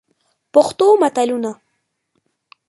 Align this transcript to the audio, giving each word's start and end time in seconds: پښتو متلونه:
پښتو 0.53 0.85
متلونه: 1.01 1.51